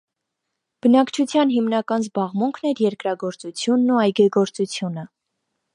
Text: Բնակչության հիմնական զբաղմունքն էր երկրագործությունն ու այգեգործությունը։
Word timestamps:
Բնակչության 0.85 1.51
հիմնական 1.57 2.07
զբաղմունքն 2.07 2.67
էր 2.71 2.83
երկրագործությունն 2.87 3.95
ու 3.97 4.03
այգեգործությունը։ 4.07 5.11